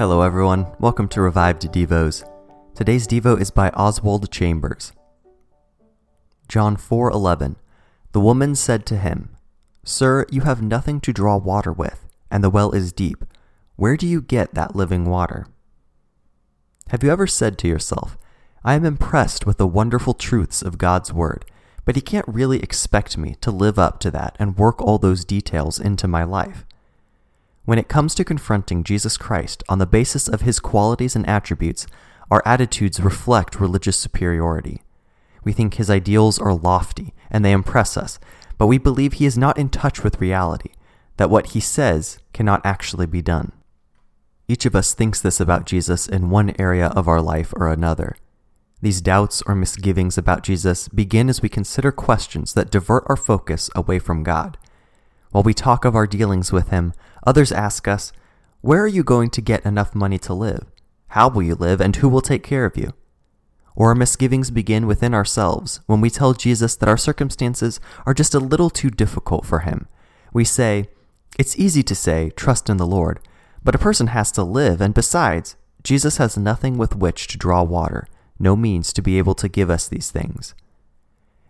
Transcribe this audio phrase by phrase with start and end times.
[0.00, 0.66] Hello, everyone.
[0.78, 2.24] Welcome to Revived Devos.
[2.74, 4.94] Today's Devo is by Oswald Chambers.
[6.48, 7.56] John 4:11.
[8.12, 9.36] The woman said to him,
[9.84, 13.26] "Sir, you have nothing to draw water with, and the well is deep.
[13.76, 15.48] Where do you get that living water?"
[16.88, 18.16] Have you ever said to yourself,
[18.64, 21.44] "I am impressed with the wonderful truths of God's word,
[21.84, 25.26] but he can't really expect me to live up to that and work all those
[25.26, 26.64] details into my life?"
[27.64, 31.86] When it comes to confronting Jesus Christ on the basis of his qualities and attributes,
[32.30, 34.82] our attitudes reflect religious superiority.
[35.44, 38.18] We think his ideals are lofty and they impress us,
[38.58, 40.70] but we believe he is not in touch with reality,
[41.16, 43.52] that what he says cannot actually be done.
[44.48, 48.16] Each of us thinks this about Jesus in one area of our life or another.
[48.82, 53.70] These doubts or misgivings about Jesus begin as we consider questions that divert our focus
[53.74, 54.58] away from God.
[55.32, 56.92] While we talk of our dealings with Him,
[57.24, 58.12] others ask us,
[58.60, 60.66] Where are you going to get enough money to live?
[61.08, 62.92] How will you live, and who will take care of you?
[63.76, 68.34] Or our misgivings begin within ourselves when we tell Jesus that our circumstances are just
[68.34, 69.86] a little too difficult for Him.
[70.32, 70.88] We say,
[71.38, 73.20] It's easy to say, Trust in the Lord,
[73.62, 77.62] but a person has to live, and besides, Jesus has nothing with which to draw
[77.62, 78.06] water,
[78.38, 80.54] no means to be able to give us these things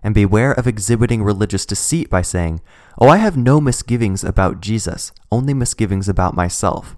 [0.03, 2.61] and beware of exhibiting religious deceit by saying,
[2.99, 6.97] Oh, I have no misgivings about Jesus, only misgivings about myself.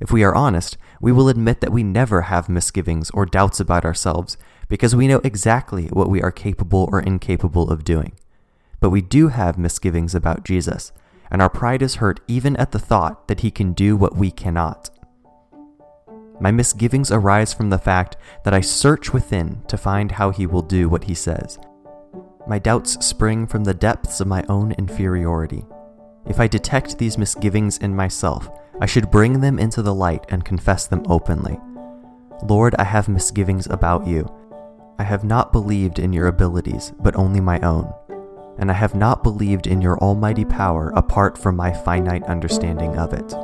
[0.00, 3.84] If we are honest, we will admit that we never have misgivings or doubts about
[3.84, 4.36] ourselves
[4.68, 8.12] because we know exactly what we are capable or incapable of doing.
[8.80, 10.90] But we do have misgivings about Jesus,
[11.30, 14.30] and our pride is hurt even at the thought that he can do what we
[14.30, 14.90] cannot.
[16.40, 20.62] My misgivings arise from the fact that I search within to find how he will
[20.62, 21.58] do what he says
[22.52, 25.64] my doubts spring from the depths of my own inferiority.
[26.26, 30.44] If I detect these misgivings in myself, I should bring them into the light and
[30.44, 31.58] confess them openly.
[32.46, 34.30] Lord, I have misgivings about you.
[34.98, 37.90] I have not believed in your abilities, but only my own.
[38.58, 43.14] And I have not believed in your almighty power apart from my finite understanding of
[43.14, 43.34] it.